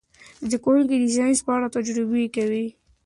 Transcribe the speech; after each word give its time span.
زده 0.47 0.57
کوونکي 0.63 0.95
د 0.99 1.05
ساینس 1.15 1.39
په 1.45 1.51
اړه 1.55 1.67
تجربې 1.75 2.23
کوي. 2.35 2.65